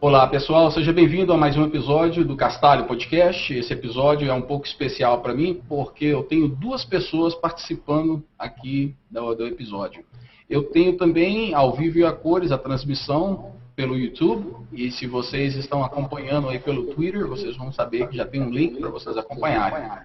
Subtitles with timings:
[0.00, 3.54] Olá pessoal, seja bem-vindo a mais um episódio do Castalho Podcast.
[3.54, 8.92] Esse episódio é um pouco especial para mim porque eu tenho duas pessoas participando aqui
[9.08, 10.04] do, do, episódio.
[10.50, 15.54] Eu tenho também ao vivo e a cores a transmissão pelo YouTube e se vocês
[15.54, 19.16] estão acompanhando aí pelo Twitter, vocês vão saber que já tem um link para vocês
[19.16, 20.04] acompanharem.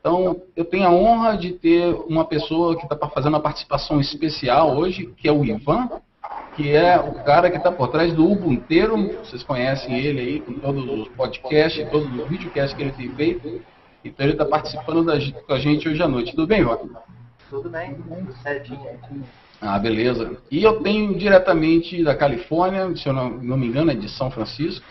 [0.00, 4.76] Então, eu tenho a honra de ter uma pessoa que está fazendo uma participação especial
[4.76, 5.88] hoje, que é o Ivan
[6.54, 9.16] que é o cara que está por trás do Ubuntu.
[9.24, 13.62] Vocês conhecem ele aí com todos os podcasts, todos os videocasts que ele tem feito.
[14.04, 15.14] Então ele está participando da,
[15.46, 16.34] com a gente hoje à noite.
[16.34, 16.88] Tudo bem, Rock?
[17.48, 18.80] Tudo bem, tudo certinho.
[19.60, 20.38] Ah, beleza.
[20.50, 24.30] E eu tenho diretamente da Califórnia, se eu não, não, me engano, é de São
[24.30, 24.84] Francisco.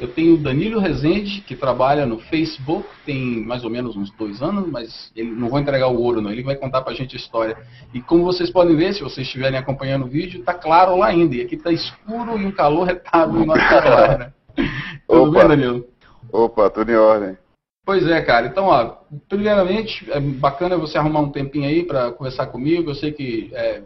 [0.00, 4.40] Eu tenho o Danilo Rezende, que trabalha no Facebook, tem mais ou menos uns dois
[4.40, 6.30] anos, mas ele não vou entregar o ouro, não.
[6.30, 7.56] Ele vai contar pra gente a história.
[7.92, 11.34] E como vocês podem ver, se vocês estiverem acompanhando o vídeo, tá claro lá ainda.
[11.34, 14.32] E aqui tá escuro e um calor retado no nosso Carolina.
[15.08, 15.38] tudo Opa.
[15.40, 15.84] bem, Danilo?
[16.30, 17.36] Opa, tudo em ordem.
[17.84, 18.46] Pois é, cara.
[18.46, 18.98] Então, ó,
[19.28, 22.90] primeiramente, é bacana você arrumar um tempinho aí para conversar comigo.
[22.90, 23.82] Eu sei que é,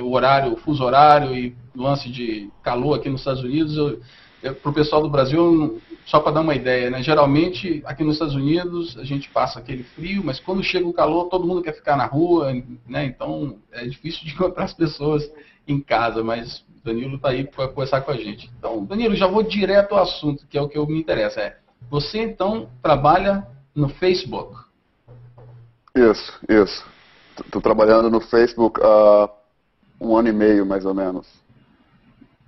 [0.00, 3.98] o horário, o fuso horário e lance de calor aqui nos Estados Unidos,
[4.62, 7.02] para o pessoal do Brasil, só para dar uma ideia, né?
[7.02, 11.28] Geralmente aqui nos Estados Unidos a gente passa aquele frio, mas quando chega o calor
[11.28, 12.52] todo mundo quer ficar na rua,
[12.88, 13.04] né?
[13.04, 15.30] Então é difícil de encontrar as pessoas
[15.68, 18.50] em casa, mas Danilo está aí para conversar com a gente.
[18.58, 21.40] Então, Danilo, já vou direto ao assunto, que é o que me interessa.
[21.40, 21.56] É,
[21.90, 24.56] você então trabalha no Facebook?
[25.94, 26.84] Isso, isso.
[27.44, 29.28] Estou trabalhando no Facebook há
[30.00, 31.26] um ano e meio, mais ou menos.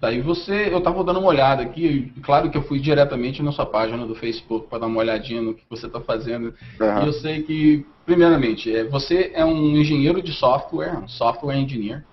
[0.00, 3.66] Daí você, eu estava dando uma olhada aqui, claro que eu fui diretamente na sua
[3.66, 6.52] página do Facebook para dar uma olhadinha no que você está fazendo.
[6.80, 7.02] Uhum.
[7.04, 12.04] E eu sei que, primeiramente, é, você é um engenheiro de software, um software engineer.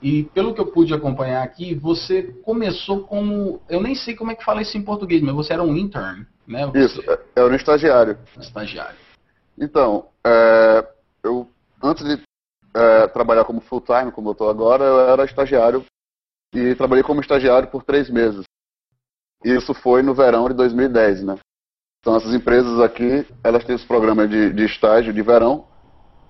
[0.00, 4.34] E pelo que eu pude acompanhar aqui, você começou como, eu nem sei como é
[4.34, 6.66] que fala isso em português, mas você era um intern, né?
[6.66, 7.02] Você, Isso,
[7.34, 8.16] era um estagiário.
[8.38, 8.96] Estagiário.
[9.58, 10.86] Então, é,
[11.22, 11.46] eu
[11.82, 12.22] antes de
[12.76, 15.82] é, trabalhar como full time, como eu estou agora, eu era estagiário
[16.54, 18.44] e trabalhei como estagiário por três meses.
[19.42, 21.38] Isso foi no verão de 2010, né?
[22.00, 25.66] Então essas empresas aqui, elas têm os programas de, de estágio de verão,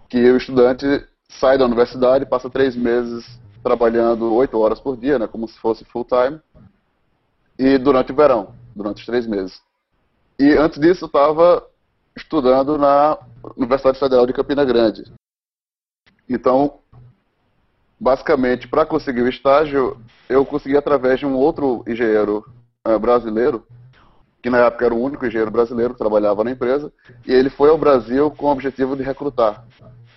[0.08, 0.86] que o estudante
[1.28, 5.26] sai da universidade passa três meses trabalhando oito horas por dia, né?
[5.26, 6.40] Como se fosse full time.
[7.58, 9.60] E durante o verão, durante os três meses.
[10.38, 11.66] E antes disso eu estava
[12.16, 13.18] estudando na
[13.56, 15.04] Universidade Federal de Campina Grande.
[16.28, 16.78] Então,
[17.98, 19.96] basicamente, para conseguir o estágio,
[20.28, 22.44] eu consegui através de um outro engenheiro
[22.86, 23.64] uh, brasileiro,
[24.42, 26.92] que na época era o único engenheiro brasileiro que trabalhava na empresa,
[27.26, 29.64] e ele foi ao Brasil com o objetivo de recrutar,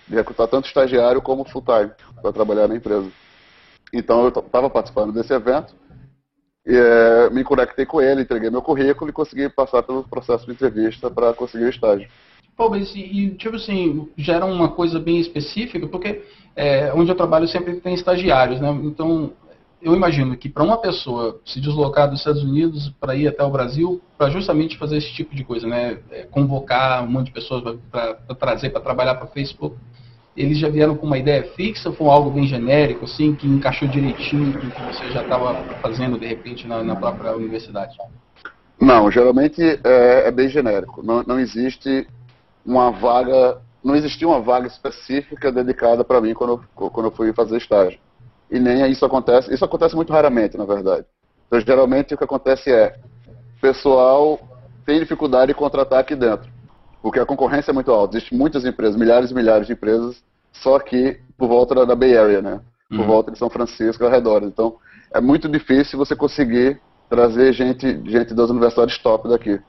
[0.06, 1.90] de recrutar tanto estagiário como full-time
[2.20, 3.10] para trabalhar na empresa.
[3.92, 5.74] Então, eu estava participando desse evento,
[6.66, 10.52] e, é, me conectei com ele, entreguei meu currículo e consegui passar pelo processo de
[10.52, 12.08] entrevista para conseguir o estágio.
[12.56, 16.22] Pô, mas e, tipo assim, já era uma coisa bem específica, porque
[16.54, 18.70] é, onde eu trabalho sempre tem estagiários, né?
[18.84, 19.32] Então,
[19.80, 23.50] eu imagino que para uma pessoa se deslocar dos Estados Unidos para ir até o
[23.50, 25.98] Brasil, para justamente fazer esse tipo de coisa, né?
[26.10, 29.76] É, convocar um monte de pessoas para trazer para trabalhar para Facebook,
[30.36, 34.52] eles já vieram com uma ideia fixa foi algo bem genérico, assim, que encaixou direitinho
[34.52, 37.96] com o que você já estava fazendo, de repente, na, na, própria universidade?
[38.80, 41.02] Não, geralmente é, é bem genérico.
[41.02, 42.06] Não, não existe
[42.64, 47.32] uma vaga, não existia uma vaga específica dedicada para mim quando eu, quando eu fui
[47.32, 47.98] fazer estágio.
[48.50, 51.06] E nem isso acontece, isso acontece muito raramente, na verdade.
[51.46, 52.96] Então, geralmente o que acontece é,
[53.58, 54.40] o pessoal
[54.84, 56.50] tem dificuldade de contratar aqui dentro,
[57.02, 58.16] porque a concorrência é muito alta.
[58.16, 60.22] Existem muitas empresas, milhares e milhares de empresas,
[60.52, 62.60] só aqui por volta da, da Bay Area, né?
[62.88, 63.06] Por uhum.
[63.06, 64.42] volta de São Francisco, ao redor.
[64.42, 64.76] Então,
[65.12, 69.60] é muito difícil você conseguir trazer gente, gente das universidades top daqui.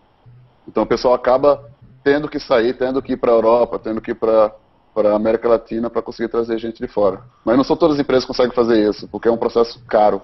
[0.67, 1.63] Então, o pessoal acaba
[2.03, 4.53] tendo que sair, tendo que ir para a Europa, tendo que ir para
[4.93, 7.21] para a América Latina para conseguir trazer gente de fora.
[7.45, 10.21] Mas não são todas as empresas que conseguem fazer isso, porque é um processo caro.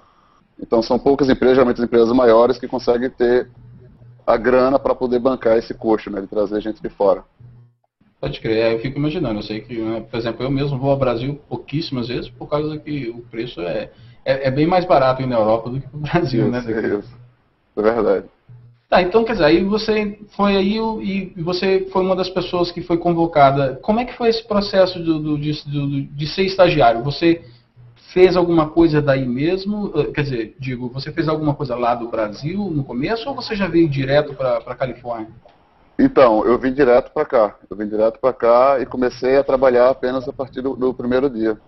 [0.60, 3.50] Então são poucas empresas, geralmente as empresas maiores, que conseguem ter
[4.26, 7.24] a grana para poder bancar esse custo, né, de trazer gente de fora.
[8.20, 10.90] Pode crer, é, eu fico imaginando, eu sei que, né, por exemplo, eu mesmo vou
[10.90, 13.92] ao Brasil pouquíssimas vezes por causa que o preço é,
[14.26, 16.98] é, é, bem mais barato na Europa do que no Brasil, isso, né?
[17.00, 17.18] Isso,
[17.78, 18.26] é verdade.
[18.90, 22.82] Tá, então quer dizer, aí você foi aí e você foi uma das pessoas que
[22.82, 23.78] foi convocada.
[23.82, 27.04] Como é que foi esse processo do, do, de, do, de ser estagiário?
[27.04, 27.44] Você
[28.14, 29.92] fez alguma coisa daí mesmo?
[29.94, 33.56] Eh, quer dizer, digo, você fez alguma coisa lá do Brasil no começo ou você
[33.56, 35.32] já veio direto para a Califórnia?
[36.00, 37.56] Então, eu vim direto para cá.
[37.70, 41.30] Eu vim direto para cá e comecei a trabalhar apenas a partir do, do, primeiro
[41.30, 41.60] dia.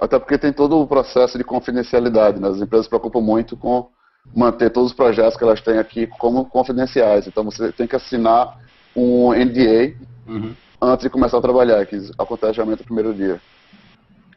[0.00, 2.40] Até porque tem todo o processo de confidencialidade.
[2.40, 2.48] Né?
[2.48, 3.88] As empresas se preocupam muito com
[4.34, 7.26] manter todos os projetos que elas têm aqui como confidenciais.
[7.26, 8.58] Então você tem que assinar
[8.94, 9.94] um NDA
[10.26, 10.54] uhum.
[10.80, 13.40] antes de começar a trabalhar, que acontece geralmente no primeiro dia.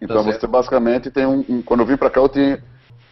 [0.02, 2.64] Então tá você basicamente tem um, um, Quando eu vim para cá, eu, tinha,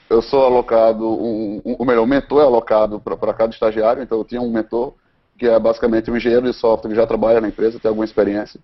[0.10, 4.18] eu sou alocado, um, um, ou melhor, o mentor é alocado para cada estagiário, então
[4.18, 4.94] eu tinha um mentor
[5.38, 8.60] que é basicamente um engenheiro de software que já trabalha na empresa, tem alguma experiência.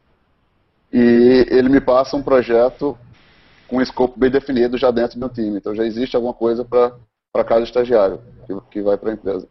[0.92, 2.98] E ele me passa um projeto
[3.68, 5.58] com um escopo bem definido já dentro do meu time.
[5.58, 6.94] Então já existe alguma coisa para
[7.34, 9.48] para cada estagiário que, que vai para a empresa.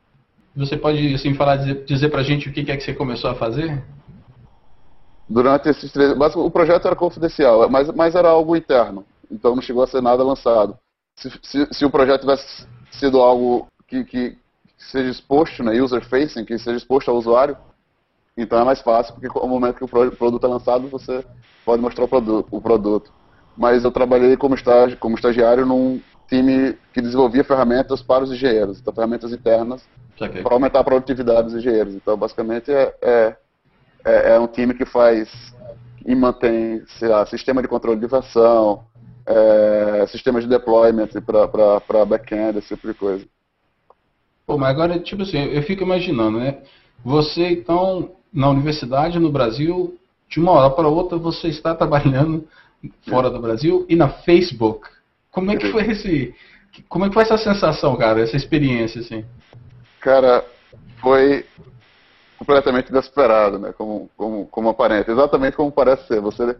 [0.55, 3.31] Você pode assim falar dizer, dizer para a gente o que é que você começou
[3.31, 3.83] a fazer?
[5.29, 9.63] Durante esses três, mas o projeto era confidencial, mas, mas era algo interno, então não
[9.63, 10.79] chegou a ser nada lançado.
[11.17, 14.39] Se, se, se o projeto tivesse sido algo que, que
[14.79, 17.57] seja exposto, né, user facing, que seja exposto ao usuário,
[18.37, 21.25] então é mais fácil, porque no momento que o produto é lançado, você
[21.65, 22.49] pode mostrar o produto.
[22.51, 23.13] O produto.
[23.57, 28.81] Mas eu trabalhei como, estagi, como estagiário num, time que desenvolvia ferramentas para os engenheiros,
[28.81, 29.83] então ferramentas internas
[30.43, 31.95] para aumentar a produtividade dos engenheiros.
[31.95, 33.37] Então, basicamente, é, é,
[34.05, 35.29] é, é um time que faz
[36.05, 38.85] e mantém lá, sistema de controle de versão,
[39.27, 43.25] é, sistema de deployment para back-end, esse tipo de coisa.
[44.47, 46.59] Pô, mas agora, tipo assim, eu fico imaginando, né?
[47.05, 49.99] Você, então, na universidade, no Brasil,
[50.29, 52.47] de uma hora para outra, você está trabalhando
[53.09, 54.89] fora do Brasil e na Facebook.
[55.33, 56.35] Como é que foi esse.
[56.89, 59.25] Como é que foi essa sensação, cara, essa experiência, assim?
[60.01, 60.45] Cara,
[61.01, 61.45] foi
[62.39, 63.73] completamente inesperado, né?
[63.73, 65.11] Como, como, como aparenta.
[65.11, 66.21] Exatamente como parece ser.
[66.21, 66.57] Você,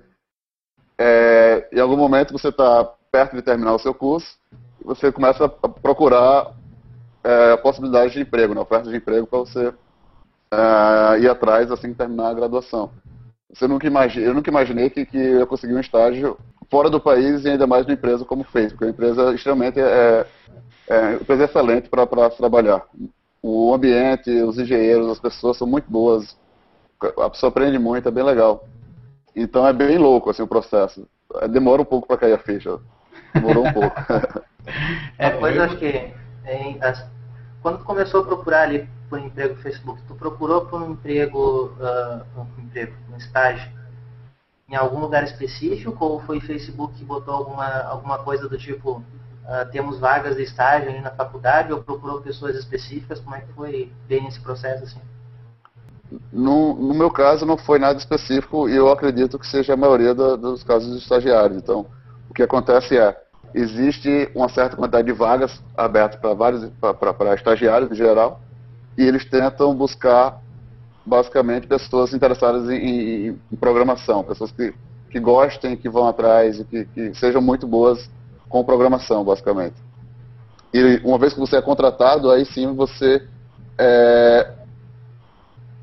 [0.99, 4.39] é, em algum momento você está perto de terminar o seu curso,
[4.83, 6.55] você começa a procurar
[7.23, 8.61] é, a possibilidade de emprego, né?
[8.61, 9.73] oferta de emprego para você
[10.51, 12.91] é, ir atrás assim que terminar a graduação.
[13.53, 16.39] Você nunca imagine, eu nunca imaginei que, que eu conseguir um estágio
[16.73, 18.83] fora do país e ainda mais numa empresa como o Facebook.
[18.83, 20.27] É uma empresa extremamente é,
[20.89, 22.83] é uma empresa excelente para se trabalhar.
[23.43, 26.35] O ambiente, os engenheiros, as pessoas são muito boas.
[27.19, 28.67] A pessoa aprende muito, é bem legal.
[29.37, 31.07] Então é bem louco assim, o processo.
[31.43, 32.79] É, demora um pouco para cair a ficha.
[33.35, 33.95] Demorou um pouco.
[35.19, 36.11] é, pois eu acho que
[36.47, 37.07] em, as,
[37.61, 41.77] quando tu começou a procurar ali por emprego no Facebook, tu procurou por um emprego,
[41.79, 43.82] uh, um emprego, um estágio
[44.73, 48.93] em algum lugar específico ou foi Facebook que botou alguma, alguma coisa do tipo
[49.45, 53.21] uh, temos vagas de estágio ali na faculdade ou procurou pessoas específicas?
[53.21, 55.01] Como é que foi bem esse processo assim?
[56.33, 60.15] No, no meu caso não foi nada específico e eu acredito que seja a maioria
[60.15, 61.59] da, dos casos de estagiários.
[61.59, 61.85] Então,
[62.31, 63.15] o que acontece é,
[63.55, 68.41] existe uma certa quantidade de vagas abertas para vários para estagiários em geral
[68.97, 70.41] e eles tentam buscar
[71.05, 74.73] basicamente pessoas interessadas em, em, em programação, pessoas que,
[75.11, 78.11] que gostem, que vão atrás e que, que, sejam muito boas
[78.49, 79.77] com programação, basicamente.
[80.73, 83.27] E uma vez que você é contratado, aí sim você
[83.79, 84.53] é,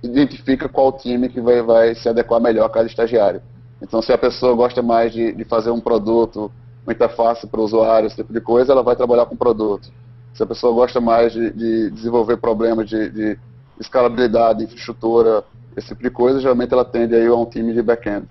[0.02, 3.42] identifica qual time que vai, vai se adequar melhor a cada estagiário.
[3.82, 6.52] Então, se a pessoa gosta mais de, de fazer um produto,
[6.86, 9.90] uma interface para o usuário, esse tipo de coisa, ela vai trabalhar com produto.
[10.34, 13.40] Se a pessoa gosta mais de, de desenvolver problemas de, de
[13.80, 15.44] escalabilidade, infraestrutura,
[15.76, 18.28] esse tipo de coisa, geralmente ela tende aí a um time de back-end.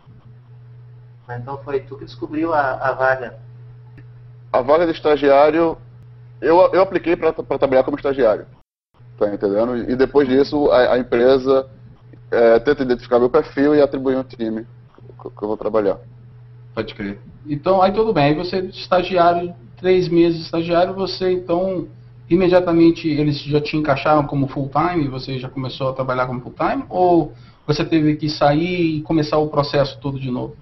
[1.31, 3.39] Então foi tu que descobriu a, a vaga?
[4.53, 5.77] A vaga de estagiário,
[6.41, 8.47] eu, eu apliquei para trabalhar como estagiário.
[9.19, 9.77] Tá entendendo?
[9.77, 11.69] E depois disso, a, a empresa
[12.31, 14.67] é, tenta identificar meu perfil e atribuir um time
[15.21, 15.99] que, que eu vou trabalhar.
[16.75, 17.19] Pode crer.
[17.47, 18.25] Então, aí tudo bem.
[18.25, 21.89] Aí você, estagiário, três meses de estagiário, você então
[22.29, 26.41] imediatamente eles já te encaixaram como full time e você já começou a trabalhar como
[26.41, 26.85] full time?
[26.89, 27.33] Ou
[27.67, 30.57] você teve que sair e começar o processo todo de novo?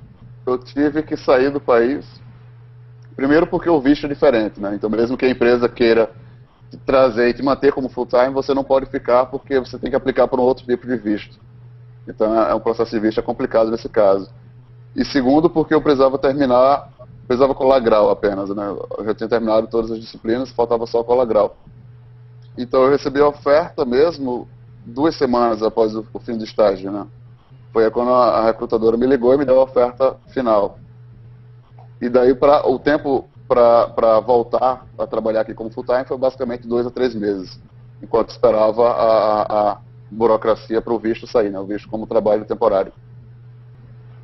[0.46, 2.06] Eu tive que sair do país.
[3.16, 4.74] Primeiro porque o visto é diferente, né?
[4.74, 6.10] Então mesmo que a empresa queira
[6.70, 9.90] te trazer e te manter como full time, você não pode ficar porque você tem
[9.90, 11.38] que aplicar por um outro tipo de visto.
[12.06, 14.30] Então é um processo de visto é complicado nesse caso.
[14.94, 16.90] E segundo porque eu precisava terminar
[17.26, 18.76] precisava colar grau apenas, né?
[18.98, 21.56] Eu já tinha terminado todas as disciplinas, faltava só colar grau.
[22.56, 24.48] Então eu recebi a oferta mesmo
[24.84, 27.06] duas semanas após o, o fim do estágio, né?
[27.72, 30.78] Foi quando a, a, recrutadora me ligou e me deu a oferta final.
[32.00, 36.86] E daí para o tempo para voltar a trabalhar aqui como full-time foi basicamente dois
[36.86, 37.60] a três meses,
[38.02, 39.78] enquanto esperava a, a
[40.10, 42.92] burocracia para o visto sair, né, o visto como trabalho temporário.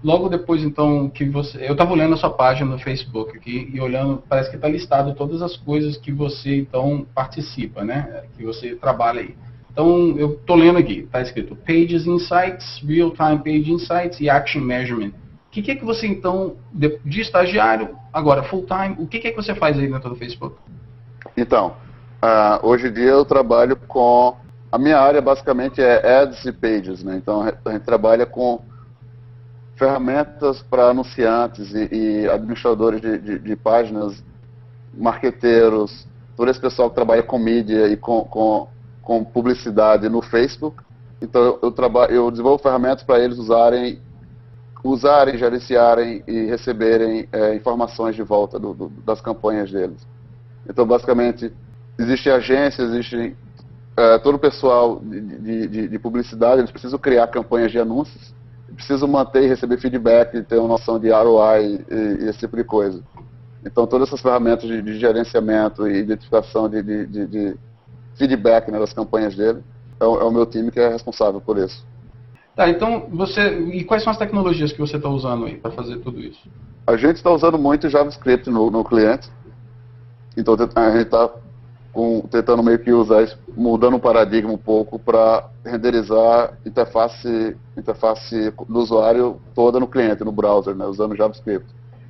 [0.02, 1.58] Logo depois, então, que você.
[1.64, 5.14] Eu estava olhando a sua página no Facebook aqui e olhando, parece que está listado
[5.14, 8.24] todas as coisas que você, então, participa, né?
[8.36, 9.36] Que você trabalha aí.
[9.70, 14.60] Então, eu estou lendo aqui, está escrito Pages Insights, Real Time Page Insights e Action
[14.60, 15.10] Measurement.
[15.10, 19.20] O que, que é que você, então, de, de estagiário, agora full time, o que,
[19.20, 20.56] que é que você faz aí dentro do Facebook?
[21.36, 21.76] Então,
[22.22, 24.36] uh, hoje em dia eu trabalho com.
[24.70, 27.16] A minha área basicamente é ads e pages, né?
[27.16, 28.62] Então a gente trabalha com
[29.82, 34.22] ferramentas para anunciantes e, e administradores de, de, de, páginas,
[34.94, 38.68] marqueteiros, todo esse pessoal que trabalha com mídia e com, com,
[39.02, 40.80] com publicidade no Facebook.
[41.20, 43.98] Então eu, trabalho, eu desenvolvo ferramentas para eles usarem,
[44.84, 50.06] usarem, gerenciarem e receberem é, informações de volta do, do, das campanhas deles.
[50.68, 51.52] Então basicamente
[51.98, 53.36] existe agência, existe
[53.96, 58.32] é, todo o pessoal de, de, de publicidade, eles precisam criar campanhas de anúncios
[58.74, 62.64] preciso manter e receber feedback, ter uma noção de ROI e, e esse tipo de
[62.64, 63.02] coisa.
[63.64, 67.56] Então, todas essas ferramentas de, de gerenciamento e identificação de, de, de
[68.16, 69.62] feedback né, das campanhas dele,
[70.00, 71.86] é o, é o, meu time que é responsável por isso.
[72.56, 73.58] Tá, então você.
[73.72, 76.48] E quais são as tecnologias que você está usando aí para fazer tudo isso?
[76.86, 79.30] A gente está usando muito JavaScript no, no cliente.
[80.36, 81.30] Então a gente está
[81.92, 88.52] com, tentando meio que usar isso, mudando o paradigma um pouco para renderizar interface, interface
[88.68, 91.66] do usuário toda no cliente, no browser, né, usando JavaScript.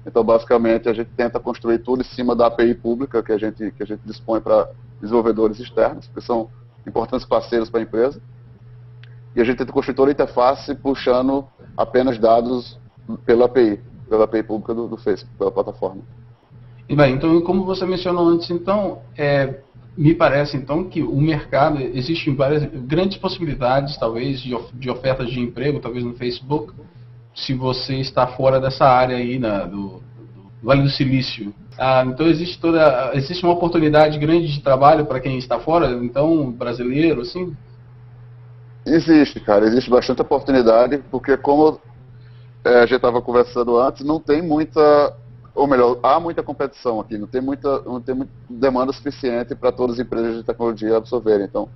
[0.07, 3.71] Então, basicamente, a gente tenta construir tudo em cima da API pública que a gente,
[3.73, 4.69] que a gente dispõe para
[5.01, 6.49] desenvolvedores externos, que são
[6.87, 8.21] importantes parceiros para a empresa.
[9.35, 11.45] E a gente tenta construir toda a interface puxando
[11.77, 12.79] apenas dados
[13.25, 16.03] pela API, pela API pública do, do Facebook, pela plataforma.
[16.91, 19.61] Bem, então, como você mencionou antes, então, é,
[19.97, 25.39] me parece então que o mercado existem várias grandes possibilidades talvez de, de ofertas de
[25.39, 26.73] emprego talvez no Facebook
[27.35, 30.03] se você está fora dessa área aí na, do, do,
[30.63, 31.55] Vale do Silício.
[31.79, 36.51] Ah, então existe toda existe uma oportunidade grande de trabalho para quem está fora então
[36.51, 37.55] brasileiro assim?
[38.87, 41.81] Existe cara existe bastante oportunidade porque como
[42.65, 45.17] é, a gente estava conversando antes não tem muita
[45.63, 49.71] ou melhor, há muita competição aqui, não tem muita, não tem muita demanda suficiente para
[49.71, 51.47] todas as empresas de tecnologia absorverem.
[51.47, 51.69] Então,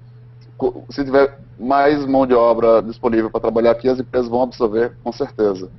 [0.90, 5.12] se tiver mais mão de obra disponível para trabalhar aqui, as empresas vão absorver com
[5.12, 5.70] certeza.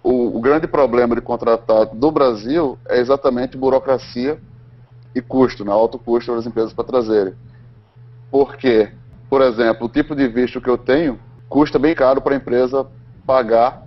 [0.00, 4.40] O, o grande problema de contratar do Brasil é exatamente burocracia
[5.12, 7.34] e custo, né, alto custo das empresas para trazerem.
[8.30, 8.92] Porque,
[9.28, 12.86] por exemplo, o tipo de visto que eu tenho custa bem caro para a empresa
[13.26, 13.82] pagar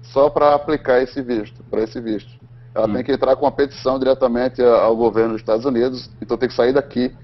[0.00, 2.39] só para aplicar esse visto, para esse visto.
[2.74, 2.92] Ela hum.
[2.94, 6.54] tem que entrar com uma petição diretamente ao governo dos Estados Unidos, então tem que
[6.54, 7.14] sair daqui.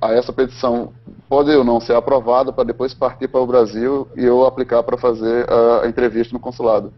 [0.00, 0.92] A essa petição
[1.28, 4.96] pode ou não ser aprovada para depois partir para o Brasil e eu aplicar para
[4.96, 6.92] fazer a, entrevista no consulado.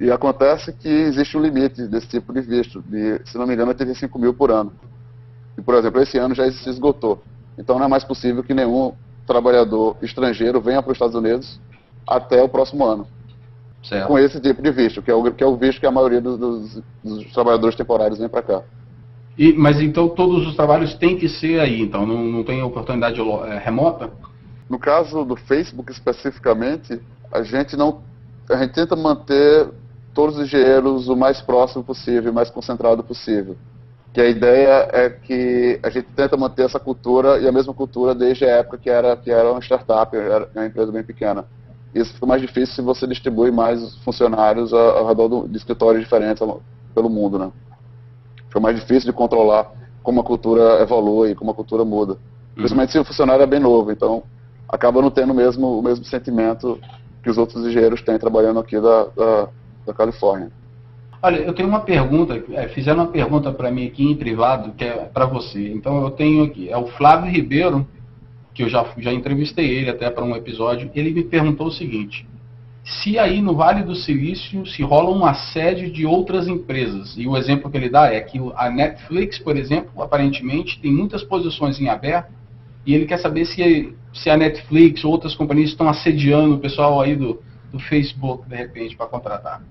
[0.00, 3.70] E acontece que existe um limite desse tipo de visto, de, se não me engano,
[3.70, 4.72] 85 mil por ano.
[5.56, 7.20] E, por exemplo, esse ano já se esgotou.
[7.56, 8.92] Então não é mais possível que nenhum
[9.26, 11.60] trabalhador estrangeiro venha para os Estados Unidos
[12.06, 13.06] até o próximo ano.
[13.82, 14.08] Certo.
[14.08, 16.20] com esse tipo de visto, que é o, que é o visto que a maioria
[16.20, 18.62] dos, dos, dos trabalhadores temporários vem para cá.
[19.38, 23.20] E, mas então todos os trabalhos têm que ser aí, então não, não tem oportunidade
[23.20, 24.10] é, remota?
[24.68, 27.00] No caso do Facebook especificamente,
[27.32, 28.02] a gente não
[28.50, 29.68] a gente tenta manter
[30.12, 33.56] todos os engenheiros o mais próximo possível, o mais concentrado possível.
[34.12, 38.14] Que a ideia é que a gente tenta manter essa cultura e a mesma cultura
[38.14, 41.44] desde a época que era que era uma startup, era uma empresa bem pequena.
[41.94, 46.46] Isso fica mais difícil se você distribui mais funcionários ao redor de escritórios diferentes
[46.94, 47.50] pelo mundo, né?
[48.46, 49.70] Fica mais difícil de controlar
[50.02, 52.12] como a cultura evolui, como a cultura muda.
[52.12, 52.18] Uhum.
[52.54, 54.22] Principalmente se o funcionário é bem novo, então
[54.68, 56.78] acaba não tendo mesmo, o mesmo sentimento
[57.22, 59.48] que os outros engenheiros têm trabalhando aqui da, da,
[59.86, 60.50] da Califórnia.
[61.20, 64.84] Olha, eu tenho uma pergunta, é, fizeram uma pergunta para mim aqui em privado, que
[64.84, 65.72] é para você.
[65.72, 67.86] Então eu tenho aqui, é o Flávio Ribeiro,
[68.58, 72.26] que eu já, já entrevistei ele até para um episódio, ele me perguntou o seguinte:
[72.84, 77.36] se aí no Vale do Silício se rola um assédio de outras empresas, e o
[77.36, 81.88] exemplo que ele dá é que a Netflix, por exemplo, aparentemente tem muitas posições em
[81.88, 82.32] aberto,
[82.84, 87.00] e ele quer saber se, se a Netflix ou outras companhias estão assediando o pessoal
[87.00, 89.62] aí do, do Facebook, de repente, para contratar.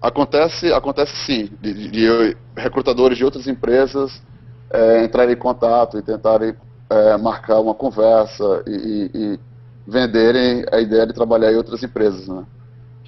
[0.00, 4.22] Acontece, acontece sim, de, de recrutadores de outras empresas
[4.72, 6.54] é, entrarem em contato e tentarem
[6.92, 9.40] é, marcar uma conversa e, e,
[9.86, 12.28] venderem a ideia de trabalhar em outras empresas.
[12.28, 12.44] Né?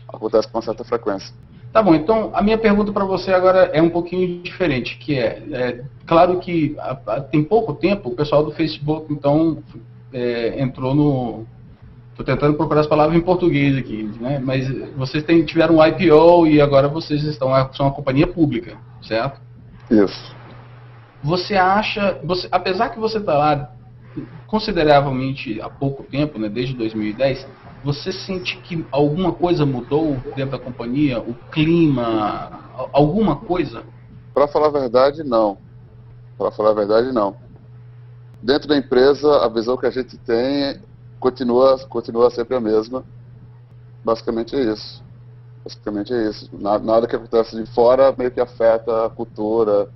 [0.08, 1.32] Acontece com uma certa frequência.
[1.72, 5.42] Tá bom, então a minha pergunta para você agora é um pouquinho diferente, que é,
[5.52, 9.58] é claro que a, a, tem pouco tempo o pessoal do Facebook então
[10.12, 11.46] é, entrou no,
[12.14, 14.38] Estou tentando procurar as palavras em português aqui, né?
[14.38, 19.40] Mas vocês tiveram um IPO e agora vocês estão são uma companhia pública, certo?
[19.90, 20.32] Isso.
[21.24, 23.73] Você acha, você, apesar que você está lá
[24.46, 27.46] consideravelmente há pouco tempo, né, desde 2010,
[27.82, 31.18] você sente que alguma coisa mudou dentro da companhia?
[31.18, 32.60] O clima?
[32.92, 33.82] Alguma coisa?
[34.32, 35.58] Para falar a verdade, não.
[36.38, 37.36] Para falar a verdade, não.
[38.42, 40.80] Dentro da empresa, a visão que a gente tem
[41.20, 43.04] continua, continua sempre a mesma.
[44.04, 45.02] Basicamente é isso.
[45.62, 46.50] Basicamente é isso.
[46.58, 49.88] Nada, que acontece de fora meio que afeta a cultura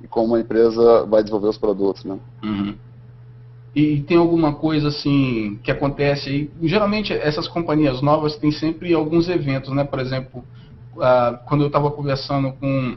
[0.00, 2.18] e como a empresa vai desenvolver os produtos, né?
[2.44, 2.76] Uhum.
[3.76, 6.50] E tem alguma coisa assim que acontece aí?
[6.62, 9.84] Geralmente essas companhias novas têm sempre alguns eventos, né?
[9.84, 10.42] Por exemplo,
[10.94, 12.96] uh, quando eu estava conversando com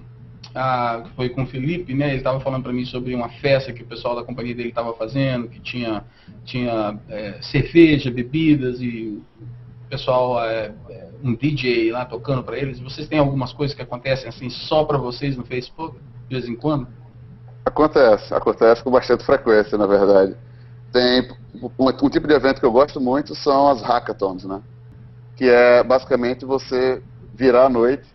[0.55, 2.07] ah, foi com o Felipe, né?
[2.07, 4.93] Ele estava falando para mim sobre uma festa que o pessoal da companhia dele estava
[4.93, 6.05] fazendo, que tinha,
[6.45, 9.21] tinha é, cerveja, bebidas e
[9.85, 12.79] o pessoal, é, é um DJ lá tocando para eles.
[12.79, 15.97] Vocês têm algumas coisas que acontecem assim só para vocês no Facebook,
[16.29, 16.87] de vez em quando?
[17.65, 20.35] Acontece, acontece com bastante frequência, na verdade.
[20.91, 21.29] Tem
[21.61, 24.61] um, um tipo de evento que eu gosto muito são as hackathons, né?
[25.35, 27.01] Que é basicamente você
[27.33, 28.07] virar a noite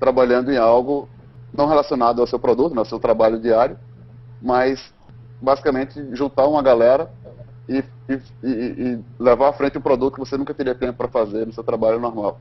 [0.00, 1.08] trabalhando em algo
[1.52, 3.78] não relacionado ao seu produto, né, ao seu trabalho diário,
[4.42, 4.92] mas
[5.40, 7.08] basicamente juntar uma galera
[7.68, 11.46] e, e, e, levar à frente um produto que você nunca teria tempo para fazer
[11.46, 12.40] no seu trabalho normal.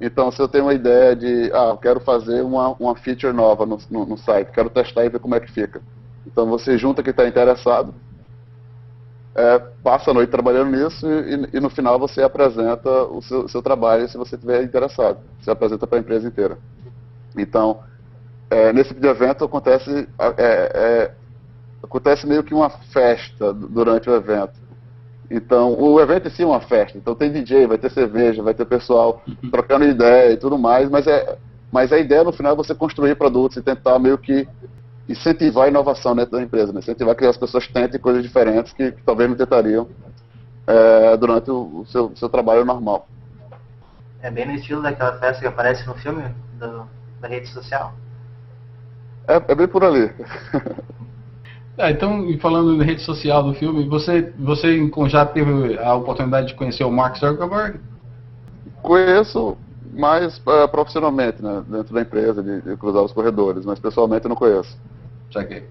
[0.00, 3.78] Então, se eu tenho uma ideia de, ah, quero fazer uma, uma feature nova no,
[3.90, 5.82] no, no site, quero testar e ver como é que fica.
[6.26, 7.94] Então, você junta quem está interessado,
[9.34, 13.60] é, passa a noite trabalhando nisso e, e, no final você apresenta o seu, seu
[13.60, 15.18] trabalho se você estiver interessado.
[15.40, 16.56] Você apresenta para a empresa inteira.
[17.36, 17.80] Então,
[18.48, 21.10] é, nesse tipo de evento acontece, é, é,
[21.82, 24.62] acontece meio que uma festa durante o evento.
[25.28, 26.96] Então, o evento em si é uma festa.
[26.96, 29.50] Então tem DJ, vai ter cerveja, vai ter pessoal uhum.
[29.50, 31.36] trocando ideia e tudo mais, mas, é,
[31.72, 34.46] mas a ideia no final é você construir produtos e tentar meio que
[35.08, 36.80] incentivar a inovação dentro da empresa, né?
[36.80, 39.88] incentivar que as pessoas tentem coisas diferentes que, que talvez não tentariam
[40.66, 43.06] é, durante o, o seu, seu, trabalho normal.
[44.22, 46.24] É bem no estilo daquela festa que aparece no filme
[46.58, 46.86] do,
[47.20, 47.92] da rede social.
[49.28, 50.10] É, é bem por ali.
[51.76, 56.54] Ah, então, falando na rede social do filme, você, você já teve a oportunidade de
[56.54, 57.80] conhecer o Mark Zuckerberg?
[58.80, 59.58] Conheço
[59.94, 64.28] mais uh, profissionalmente, né, dentro da empresa, de, de, cruzar os corredores, mas pessoalmente eu
[64.28, 64.76] não conheço.
[65.32, 65.64] Saquei.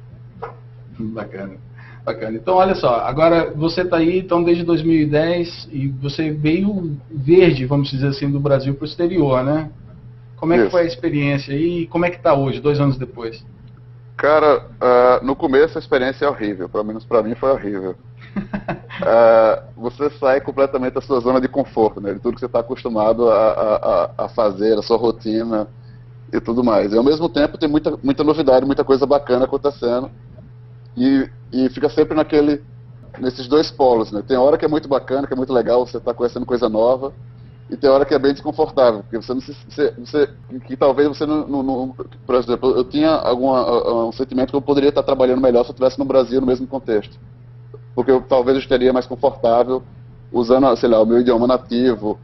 [0.97, 1.53] Bacana.
[2.05, 2.35] Bacana.
[2.35, 7.89] Então, olha só, agora você está aí então desde 2010 e você veio verde, vamos
[7.89, 9.69] dizer assim, do Brasil para o exterior, né?
[10.35, 10.65] Como é Isso.
[10.65, 13.45] que foi a experiência e como é que está hoje, dois anos depois?
[14.17, 17.95] Cara, uh, no começo a experiência é horrível, pelo menos para mim foi horrível.
[19.03, 22.13] uh, você sai completamente da sua zona de conforto, né?
[22.13, 25.67] De tudo que você está acostumado a, a, a, fazer, a sua rotina
[26.31, 26.93] e tudo mais.
[26.93, 30.09] E ao mesmo tempo tem muita, muita novidade, muita coisa bacana acontecendo.
[30.97, 32.63] E, e fica sempre naquele,
[33.19, 34.23] nesses dois polos, né?
[34.27, 37.13] Tem hora que é muito bacana, que é muito legal, você está conhecendo coisa nova
[37.69, 40.29] e tem hora que é bem desconfortável, porque você não se, você, você
[40.67, 44.61] que talvez você não, não, não, por exemplo, eu tinha alguma, um sentimento que eu
[44.61, 47.17] poderia estar trabalhando melhor se eu estivesse no Brasil no mesmo contexto,
[47.95, 49.83] porque eu, talvez eu estaria mais confortável
[50.31, 52.19] usando, sei lá, o meu idioma nativo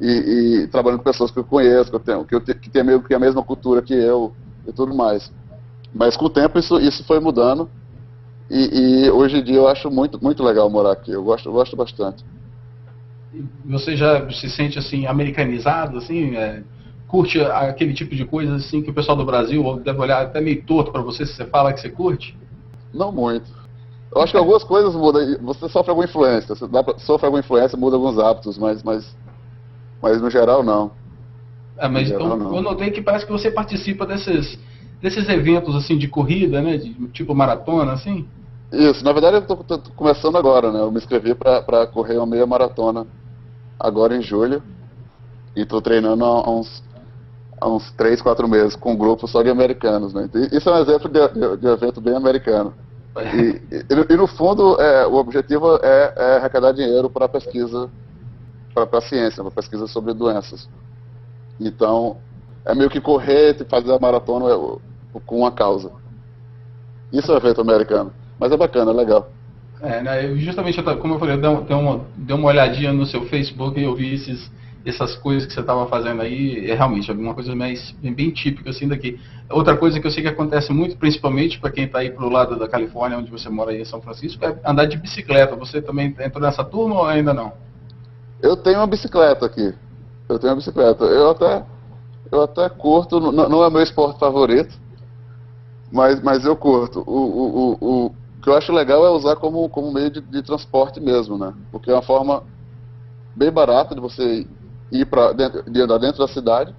[0.00, 2.84] e, e trabalhando com pessoas que eu conheço, que eu tenho, que, eu, que tem
[2.84, 4.32] meio que a mesma cultura que eu
[4.66, 5.32] e tudo mais.
[5.94, 7.68] Mas com o tempo isso, isso foi mudando
[8.50, 11.52] e, e hoje em dia eu acho muito, muito legal morar aqui, eu gosto, eu
[11.52, 12.24] gosto bastante
[13.64, 16.62] você já se sente assim americanizado, assim, é,
[17.06, 20.62] curte aquele tipo de coisa assim que o pessoal do Brasil deve olhar até meio
[20.62, 22.36] torto para você se você fala que você curte?
[22.92, 23.50] Não muito.
[24.14, 25.36] Eu acho que algumas coisas mudam.
[25.42, 29.16] Você sofre alguma influência, você pra, sofre alguma influência, muda alguns hábitos, mas, mas,
[30.02, 30.92] mas no geral não.
[31.76, 32.56] É, mas geral, eu, não.
[32.56, 34.58] eu notei que parece que você participa desses,
[35.00, 38.26] desses eventos assim de corrida, né, de, tipo maratona, assim.
[38.72, 40.80] Isso, na verdade eu estou começando agora, né?
[40.80, 43.06] Eu me inscrevi para correr uma meia maratona
[43.78, 44.62] agora em julho.
[45.56, 46.82] E estou treinando há uns,
[47.60, 50.28] há uns 3, 4 meses com um grupo só de americanos, né?
[50.52, 52.74] Isso é um exemplo de, de, de evento bem americano.
[53.16, 57.90] E, e, e no fundo, é, o objetivo é, é arrecadar dinheiro para pesquisa,
[58.74, 60.68] para a ciência, para pesquisa sobre doenças.
[61.58, 62.18] Então,
[62.64, 64.54] é meio que correr e fazer a maratona
[65.26, 65.90] com uma causa.
[67.12, 68.12] Isso é um evento americano.
[68.38, 69.28] Mas é bacana, é legal.
[69.80, 73.78] É, né, justamente, como eu falei, eu dei uma, dei uma olhadinha no seu Facebook
[73.78, 74.50] e eu vi esses,
[74.84, 78.88] essas coisas que você estava fazendo aí, é realmente alguma coisa mais bem, típica assim
[78.88, 79.20] daqui.
[79.50, 82.58] Outra coisa que eu sei que acontece muito, principalmente para quem está aí pro lado
[82.58, 85.56] da Califórnia, onde você mora aí em São Francisco, é andar de bicicleta.
[85.56, 87.52] Você também entrou nessa turma ou ainda não?
[88.40, 89.74] Eu tenho uma bicicleta aqui.
[90.28, 91.04] Eu tenho uma bicicleta.
[91.04, 91.64] Eu até,
[92.30, 94.78] eu até curto, não, não é meu esporte favorito,
[95.90, 97.02] mas, mas eu curto.
[97.06, 98.12] O, o, o, o
[98.42, 101.52] que eu acho legal é usar como, como meio de, de transporte mesmo, né?
[101.72, 102.44] Porque é uma forma
[103.34, 104.46] bem barata de você
[104.90, 106.74] ir para de andar dentro da cidade.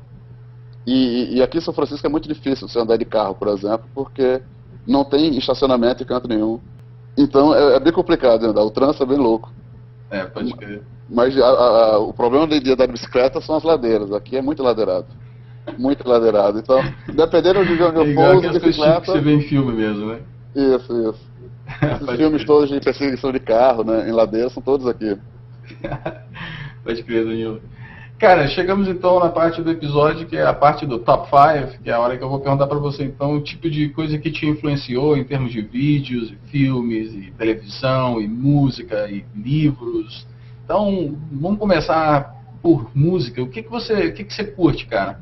[0.86, 3.86] E, e, aqui em São Francisco é muito difícil você andar de carro, por exemplo,
[3.94, 4.42] porque
[4.88, 6.60] não tem estacionamento em canto nenhum.
[7.18, 8.64] Então é, é bem complicado de andar.
[8.64, 9.52] O trânsito é bem louco.
[10.10, 10.82] É, pode crer.
[11.08, 14.12] Mas a, a, o problema de andar de bicicleta são as ladeiras.
[14.14, 15.08] Aqui é muito ladeirado.
[15.78, 16.60] Muito ladeirado.
[16.60, 19.12] Então, dependendo de onde eu for, de bicicleta...
[19.12, 20.20] você vê em filme mesmo, né?
[20.56, 21.30] Isso, isso.
[22.02, 25.18] Esses filmes todos de perseguição de carro, né, em ladeira, são todos aqui.
[26.84, 27.62] Pode crer, Danilo.
[28.20, 31.90] Cara, chegamos então na parte do episódio que é a parte do top 5, que
[31.90, 34.30] é a hora que eu vou perguntar para você então o tipo de coisa que
[34.30, 40.28] te influenciou em termos de vídeos, e filmes, e televisão, e música, e livros.
[40.66, 43.42] Então, vamos começar por música.
[43.42, 45.22] O que, que você, o que, que você curte, cara?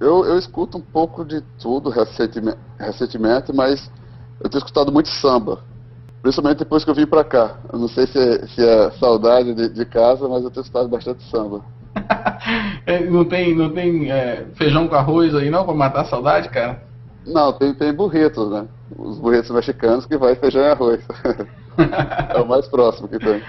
[0.00, 3.90] Eu, eu escuto um pouco de tudo recentemente, recentemente, mas
[4.42, 5.62] eu tenho escutado muito samba.
[6.24, 7.58] Principalmente depois que eu vim pra cá.
[7.70, 10.88] Eu não sei se é, se é saudade de, de, casa, mas eu tenho escutado
[10.88, 11.62] bastante samba.
[12.86, 16.50] É, não tem, não tem é, feijão com arroz aí não, pra matar a saudade,
[16.50, 16.82] cara?
[17.26, 18.66] Não, tem, tem burritos, né?
[18.98, 21.00] Os burritos mexicanos que vai feijão e arroz.
[22.28, 23.42] é o mais próximo que tem.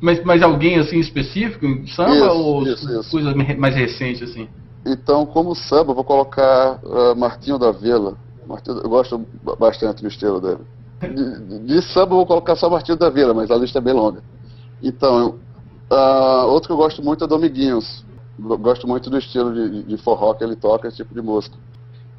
[0.00, 3.10] Mas, mas alguém assim específico samba isso, ou isso, isso.
[3.10, 4.48] coisa mais recente assim?
[4.84, 8.16] Então, como samba, eu vou colocar uh, Martinho da Vila.
[8.44, 9.24] Martinho, eu gosto
[9.60, 10.58] bastante do estilo dele.
[11.00, 13.94] De, de samba eu vou colocar só Martinho da Vila, mas a lista é bem
[13.94, 14.22] longa.
[14.82, 15.36] Então,
[15.92, 18.04] uh, outro que eu gosto muito é Dominguinhos.
[18.38, 21.56] Gosto muito do estilo de, de forró que ele toca, esse tipo de música.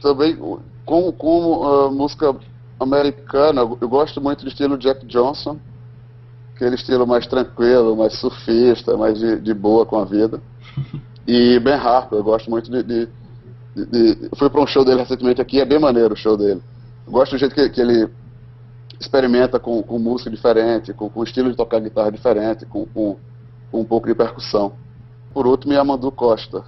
[0.02, 0.38] Também,
[0.86, 2.36] como, como uh, música
[2.80, 5.58] americana, eu gosto muito do estilo Jack Johnson,
[6.56, 10.42] aquele estilo mais tranquilo, mais surfista, mais de, de boa com a vida.
[11.26, 13.08] E Ben Harper, eu gosto muito de, de
[13.76, 16.62] de, fui para um show dele recentemente aqui, é bem maneiro o show dele.
[17.06, 18.08] Eu gosto do jeito que, que ele
[19.00, 23.18] experimenta com, com música diferente, com, com estilo de tocar guitarra diferente, com, com,
[23.74, 24.74] com um pouco de percussão.
[25.34, 26.64] Por último, Yamandu Costa.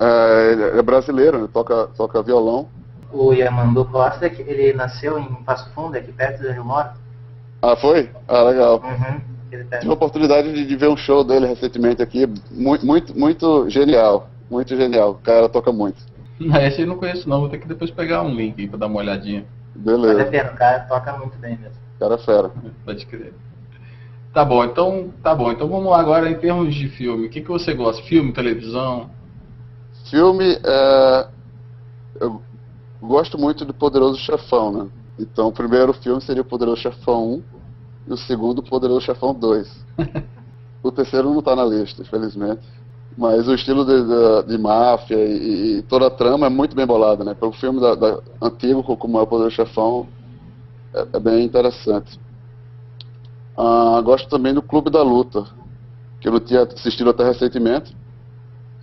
[0.00, 1.48] É, ele é brasileiro, né?
[1.52, 2.68] toca, toca violão.
[3.12, 6.90] O Yamandu Costa, ele nasceu em Passo Fundo, aqui perto de onde eu moro.
[7.60, 8.08] Ah, foi?
[8.28, 8.80] Ah, legal.
[8.84, 9.20] Uhum.
[9.80, 14.28] Tive a oportunidade de, de, ver um show dele recentemente aqui, muito, muito, muito genial.
[14.48, 15.12] Muito genial.
[15.12, 16.00] O cara toca muito.
[16.62, 18.86] Esse eu não conheço não, vou ter que depois pegar um link aí pra dar
[18.86, 19.44] uma olhadinha.
[19.74, 20.14] Beleza.
[20.14, 21.76] Vale a pena, o cara toca muito bem mesmo.
[21.98, 22.52] Cara é fera.
[22.84, 23.32] Pode crer.
[24.32, 25.50] Tá bom, então tá bom.
[25.50, 27.26] Então vamos lá agora em termos de filme.
[27.26, 28.02] O que, que você gosta?
[28.02, 29.10] Filme, televisão?
[30.10, 31.28] Filme, é...
[32.20, 32.40] eu
[33.00, 34.88] gosto muito do Poderoso Chefão, né?
[35.18, 37.42] Então o primeiro filme seria o Poderoso Chefão 1
[38.08, 39.86] e o segundo o Poderoso Chefão 2.
[40.82, 42.62] o terceiro não tá na lista, infelizmente.
[43.16, 46.86] Mas o estilo de, de, de máfia e, e, toda a trama é muito bem
[46.86, 47.34] bolada, né?
[47.34, 50.06] Pelo filme da, da, antigo, como é o Poder Chefão,
[50.94, 52.20] é, é bem interessante.
[53.58, 55.44] Ah, gosto também do Clube da Luta,
[56.20, 57.96] que eu não tinha assistido até recentemente.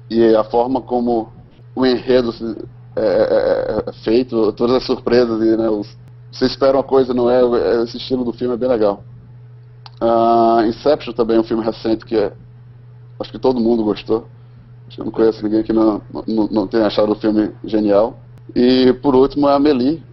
[0.10, 1.32] E a forma como
[1.74, 2.32] o enredo
[2.96, 5.98] é, é, é, é feito, todas as surpresas, e, né, os,
[6.32, 7.42] você espera uma coisa, não é?
[7.84, 9.04] Esse estilo do filme é bem legal.
[10.02, 12.34] Ah, Inception também é um filme recente que é
[13.20, 14.28] Acho que todo mundo gostou.
[14.88, 18.20] Acho que eu não conheço ninguém que não, não, não tenha achado o filme genial.
[18.56, 20.04] E por último é Amélie,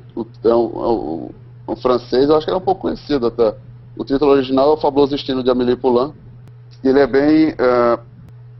[0.44, 1.31] é um, é um,
[1.68, 3.55] um, francês, eu acho que é um pouco conhecido até.
[3.97, 6.13] O título original é O Fabuloso Destino de Amélie Poulain.
[6.83, 8.01] Ele é bem uh,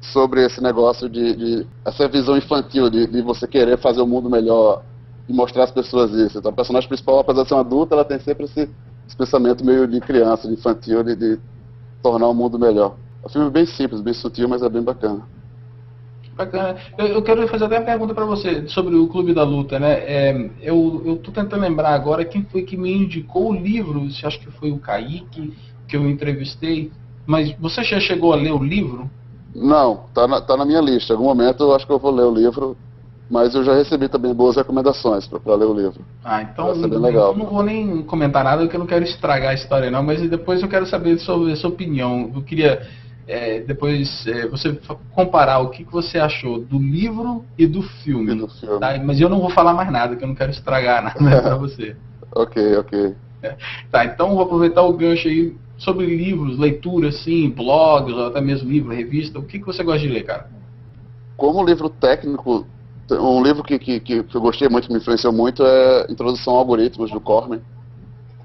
[0.01, 4.29] sobre esse negócio de, de, essa visão infantil, de, de, você querer fazer o mundo
[4.29, 4.83] melhor
[5.29, 6.39] e mostrar às pessoas isso.
[6.39, 8.69] Então a personagem principal, apesar de ser uma adulta, ela tem sempre esse,
[9.07, 11.41] esse pensamento meio de criança, de infantil, de, de
[12.03, 12.97] tornar o mundo melhor.
[13.23, 15.23] É um filme bem simples, bem sutil, mas é bem bacana.
[16.37, 16.77] Bacana.
[16.97, 19.93] Eu, eu quero fazer até uma pergunta para você sobre o Clube da Luta, né?
[20.01, 24.41] É, eu, eu tô tentando lembrar agora quem foi que me indicou o livro, acho
[24.41, 25.53] que foi o Kaique,
[25.87, 26.91] que eu entrevistei.
[27.27, 29.11] Mas você já chegou a ler o livro?
[29.55, 31.13] Não, tá na, tá na minha lista.
[31.13, 32.77] Em algum momento eu acho que eu vou ler o livro,
[33.31, 36.01] mas eu já recebi também boas recomendações para ler o livro.
[36.25, 37.37] Ah, então bem legal.
[37.37, 40.63] não vou nem comentar nada porque eu não quero estragar a história não, mas depois
[40.63, 42.31] eu quero saber sobre a sua opinião.
[42.35, 42.87] Eu queria
[43.27, 44.79] é, depois é, você
[45.13, 48.33] comparar o que, que você achou do livro e do filme.
[48.33, 48.81] E do filme.
[48.81, 48.99] Tá?
[49.03, 51.97] Mas eu não vou falar mais nada, que eu não quero estragar nada para você.
[52.35, 53.15] ok, ok.
[53.91, 58.71] Tá, então vou aproveitar o gancho aí sobre livros, leitura, assim, blogs, ou até mesmo
[58.71, 60.49] livro, revista, o que, que você gosta de ler, cara?
[61.37, 62.65] Como livro técnico,
[63.11, 67.11] um livro que, que, que eu gostei muito, me influenciou muito, é Introdução a Algoritmos,
[67.11, 67.61] do Corman,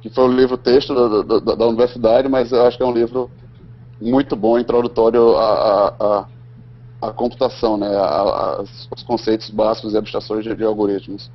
[0.01, 2.93] que foi um livro texto da, da, da universidade, mas eu acho que é um
[2.93, 3.29] livro
[3.99, 6.27] muito bom, introdutório à,
[7.01, 11.31] à computação, né, a, os conceitos básicos e abstrações de, de, algoritmos.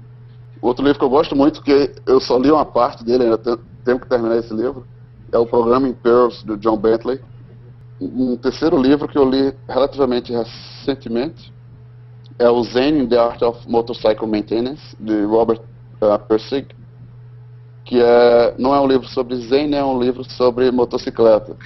[0.60, 3.58] Outro livro que eu gosto muito, que eu só li uma parte dele, ainda tenho,
[3.84, 4.86] tenho que terminar esse livro,
[5.32, 7.20] é o Programming Pearls, do John Bentley.
[8.00, 11.52] Um terceiro livro que eu li relativamente recentemente
[12.38, 15.60] é o Zen in the Art of Motorcycle Maintenance, de Robert
[16.00, 16.68] uh, Persig,
[17.84, 21.56] que é, não é um livro sobre Zen, é um livro sobre motocicleta.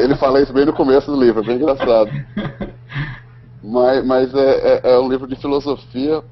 [0.00, 2.10] Ele fala isso bem no começo do livro, é bem engraçado.
[3.62, 6.22] Mas, mas é, é, é, um livro de filosofia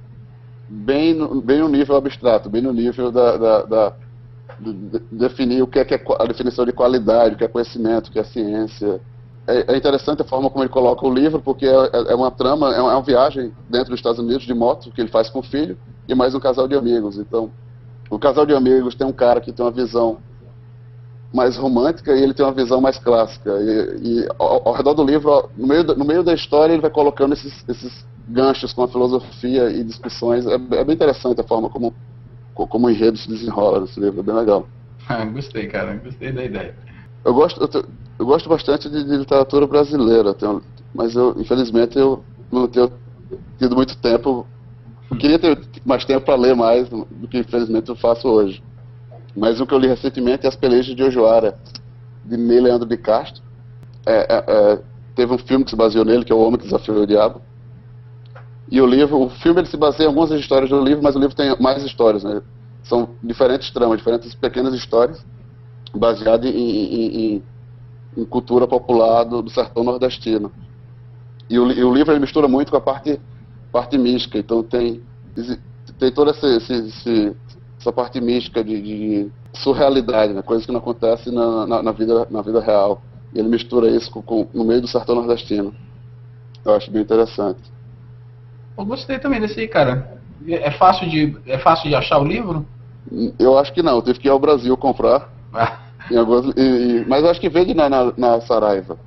[0.69, 3.93] bem no, bem no nível abstrato, bem no nível da, da, da
[4.59, 7.49] de, de definir o que é, que é a definição de qualidade, o que é
[7.49, 9.01] conhecimento, o que é ciência.
[9.47, 12.31] É, é interessante a forma como ele coloca o livro, porque é, é, é uma
[12.31, 15.41] trama, é é uma viagem dentro dos Estados Unidos de moto que ele faz com
[15.41, 17.19] o filho e mais um casal de amigos.
[17.19, 17.51] Então,
[18.09, 20.19] o casal de amigos tem um cara que tem uma visão
[21.33, 23.51] mais romântica e ele tem uma visão mais clássica.
[23.61, 26.91] E, e ao, ao, redor do livro, no meio, no meio da história, ele vai
[26.91, 30.47] colocando esses, esses ganchos com a filosofia e discussões.
[30.47, 31.95] É, é, bem interessante a forma como,
[32.55, 34.67] como o enredo se desenrola nesse livro, é bem legal.
[35.09, 36.75] Ah, gostei, cara, gostei da ideia.
[37.25, 37.85] Eu gosto, eu,
[38.19, 40.61] eu gosto bastante de, de literatura brasileira, tenho,
[40.93, 42.91] mas eu, infelizmente, eu não tenho
[43.57, 44.45] tido muito tempo.
[45.21, 48.61] Queria ter mais tempo para ler mais do que, infelizmente, eu faço hoje.
[49.37, 51.59] Mas o que eu li recentemente é As Pelejas de Ojoara,
[52.25, 53.42] de Ney Leandro de Castro.
[54.07, 54.83] É, é, é,
[55.14, 57.42] teve um filme que se baseou nele, que é O Homem que Desafiou o Diabo.
[58.70, 61.18] E o livro, o filme ele se baseia em algumas histórias do livro, mas o
[61.18, 62.40] livro tem mais histórias, né?
[62.83, 65.25] São diferentes tramas, diferentes pequenas histórias,
[65.94, 67.42] baseadas em, em, em,
[68.16, 70.51] em cultura popular do, do, sertão nordestino.
[71.49, 73.20] E o, e o livro mistura muito com a parte,
[73.70, 75.01] parte mística, então tem,
[75.99, 77.37] tem todo esse, esse, esse
[77.87, 80.42] essa parte mística de, de surrealidade, né?
[80.42, 83.01] coisas que não acontecem na, na, na, vida, na vida real.
[83.33, 85.72] E ele mistura isso com, com, no meio do sertão nordestino.
[86.64, 87.61] Eu acho bem interessante.
[88.77, 90.18] Eu gostei também desse aí, cara.
[90.49, 92.66] É fácil de, é fácil de achar o livro?
[93.38, 93.94] Eu acho que não.
[93.94, 95.31] Eu tive que ir ao Brasil comprar.
[95.55, 95.79] Ah.
[96.16, 98.99] Algumas, e, e, mas eu acho que vende na, na, na Saraiva.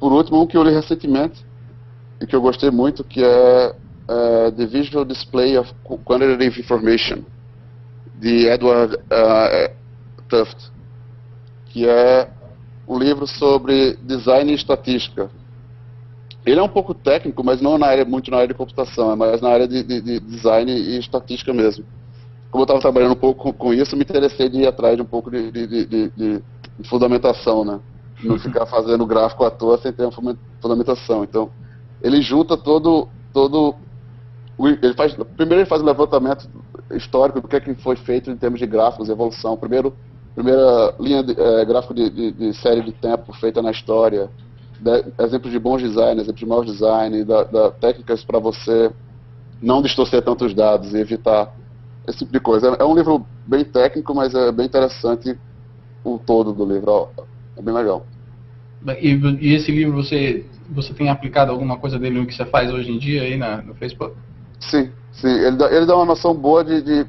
[0.00, 1.44] Por último, um que eu li recentemente
[2.20, 3.74] e que eu gostei muito, que é,
[4.08, 5.72] é The Visual Display of
[6.04, 7.22] Quantitative Information
[8.20, 9.74] de Edward uh,
[10.28, 10.70] Tuft,
[11.66, 12.28] que é
[12.86, 15.30] um livro sobre design e estatística.
[16.44, 19.16] Ele é um pouco técnico, mas não na área, muito na área de computação, é
[19.16, 21.84] mais na área de, de, de design e estatística mesmo.
[22.50, 25.02] Como eu estava trabalhando um pouco com, com, isso, me interessei de ir atrás de
[25.02, 26.42] um pouco de, de
[26.84, 27.80] fundamentação, né?
[28.22, 31.24] Não ficar fazendo gráfico à toa sem ter uma fundamentação.
[31.24, 31.50] Então,
[32.02, 33.76] ele junta todo, todo
[34.58, 36.48] ele faz, primeiro ele faz um levantamento
[36.92, 39.56] histórico do que, é que foi feito em termos de gráficos, evolução.
[39.56, 39.94] Primeiro,
[40.34, 44.30] primeira linha de, é, gráfico de, de, de, série de tempo feita na história,
[44.78, 48.90] de, exemplos de bons designs, exemplos de maus design, da, da técnicas para você
[49.60, 51.54] não distorcer tantos dados e evitar
[52.06, 52.76] esse tipo de coisa.
[52.78, 55.38] É, é um livro bem técnico, mas é bem interessante
[56.04, 57.08] o todo do livro.
[57.56, 58.06] É bem legal.
[59.00, 62.72] E, e, esse livro você você tem aplicado alguma coisa dele no que você faz
[62.72, 64.14] hoje em dia aí na, no Facebook?
[64.60, 65.28] Sim, sim.
[65.28, 67.06] Ele dá, ele dá uma noção boa de, de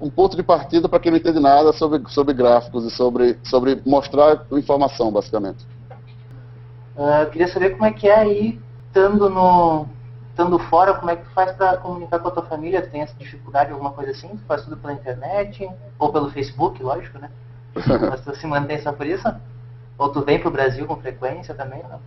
[0.00, 3.80] um ponto de partida para quem não entende nada sobre, sobre gráficos e sobre, sobre
[3.86, 5.66] mostrar informação, basicamente.
[6.96, 9.86] Uh, eu queria saber como é que é aí, estando no
[10.30, 12.82] estando fora, como é que tu faz para comunicar com a tua família?
[12.82, 14.28] Tu tem essa dificuldade, alguma coisa assim?
[14.28, 15.68] Tu faz tudo pela internet?
[15.98, 17.30] Ou pelo Facebook, lógico, né?
[17.76, 19.28] Mas tu se mantém só por isso?
[19.98, 22.00] Ou tu vem pro Brasil com frequência também, não?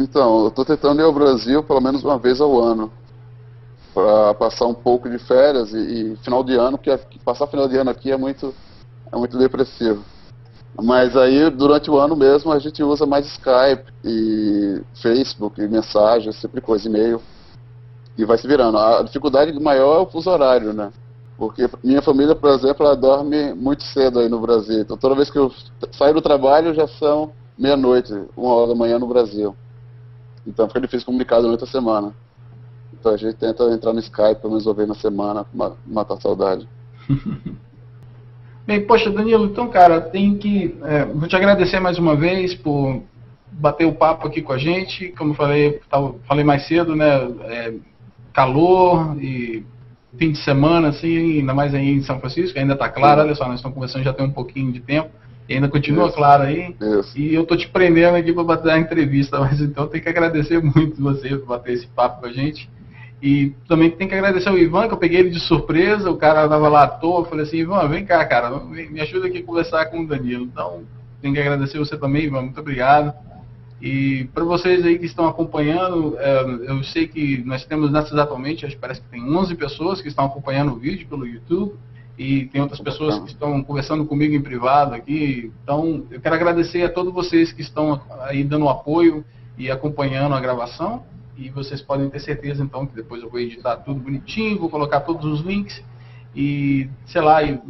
[0.00, 2.90] Então, eu estou tentando ir ao Brasil pelo menos uma vez ao ano
[3.98, 5.78] para passar um pouco de férias e,
[6.12, 8.54] e, final de ano, porque passar final de ano aqui é muito,
[9.10, 10.04] é muito depressivo.
[10.80, 16.30] Mas aí, durante o ano mesmo, a gente usa mais Skype e Facebook, e mensagem,
[16.30, 17.20] sempre coisa, e-mail.
[18.16, 18.78] E vai se virando.
[18.78, 20.92] A dificuldade maior é o fuso horário, né?
[21.36, 24.80] Porque minha família, por exemplo, ela dorme muito cedo aí no Brasil.
[24.80, 25.52] Então toda vez que eu
[25.90, 29.56] saio do trabalho já são meia-noite, uma hora da manhã no Brasil.
[30.46, 32.14] Então fica difícil comunicar durante a semana.
[32.98, 35.46] Então a gente tenta entrar no Skype pelo menos uma vez na semana,
[35.86, 36.68] matar a saudade.
[38.66, 40.76] Bem, poxa, Danilo, então, cara, tem que.
[40.84, 43.02] É, vou te agradecer mais uma vez por
[43.50, 45.08] bater o papo aqui com a gente.
[45.16, 47.06] Como eu falei, tava, falei mais cedo, né?
[47.44, 47.74] É,
[48.34, 49.64] calor e
[50.18, 53.46] fim de semana, assim, ainda mais aí em São Francisco, ainda está claro, olha só,
[53.46, 55.08] nós estamos conversando já tem um pouquinho de tempo.
[55.48, 56.16] E ainda continua Isso.
[56.16, 56.76] claro aí.
[56.78, 57.18] Isso.
[57.18, 60.62] E eu tô te prendendo aqui para bater a entrevista, mas então tem que agradecer
[60.62, 62.68] muito você por bater esse papo com a gente.
[63.20, 66.44] E também tem que agradecer ao Ivan, que eu peguei ele de surpresa, o cara
[66.44, 69.42] estava lá à toa, eu falei assim, Ivan, vem cá, cara, me ajuda aqui a
[69.42, 70.44] conversar com o Danilo.
[70.44, 70.84] Então,
[71.20, 73.12] tem que agradecer você também, Ivan, muito obrigado.
[73.80, 78.66] E para vocês aí que estão acompanhando, é, eu sei que nós temos nessa exatamente,
[78.66, 81.74] acho que parece que tem 11 pessoas que estão acompanhando o vídeo pelo YouTube
[82.18, 85.52] e tem outras pessoas que estão conversando comigo em privado aqui.
[85.62, 89.24] Então, eu quero agradecer a todos vocês que estão aí dando apoio
[89.56, 91.04] e acompanhando a gravação.
[91.38, 95.00] E vocês podem ter certeza, então, que depois eu vou editar tudo bonitinho, vou colocar
[95.00, 95.80] todos os links
[96.34, 97.60] e, sei lá, e,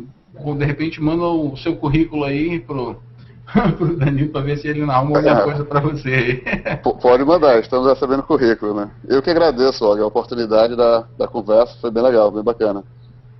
[0.56, 2.96] de repente manda o seu currículo aí pro,
[3.76, 5.44] pro Danilo para ver se ele não arruma alguma é.
[5.44, 6.42] coisa para você.
[7.02, 8.90] Pode mandar, estamos recebendo currículo, né?
[9.06, 12.82] Eu que agradeço, Og, a oportunidade da, da conversa, foi bem legal, bem bacana.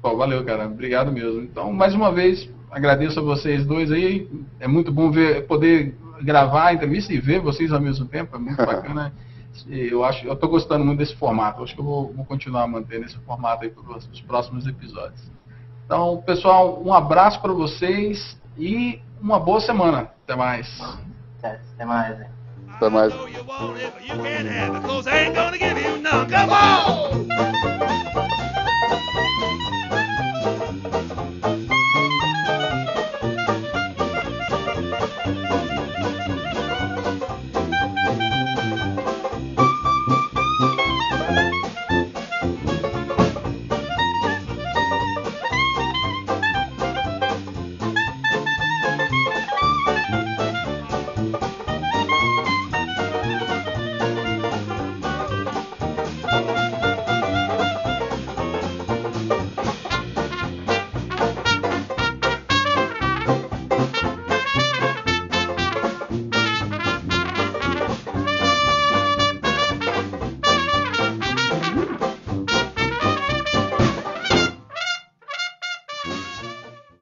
[0.03, 1.41] Pô, valeu, cara, obrigado mesmo.
[1.41, 4.29] Então, mais uma vez, agradeço a vocês dois aí,
[4.61, 8.38] é muito bom ver, poder gravar a entrevista e ver vocês ao mesmo tempo, é
[8.38, 9.11] muito bacana
[9.68, 11.62] eu acho, eu estou gostando muito desse formato.
[11.62, 15.31] Acho que eu vou, vou continuar mantendo esse formato aí para os próximos episódios.
[15.85, 20.11] Então, pessoal, um abraço para vocês e uma boa semana.
[20.25, 20.81] Até mais.
[21.38, 22.27] Até mais.
[22.77, 23.12] Até mais.
[26.12, 28.38] Até mais.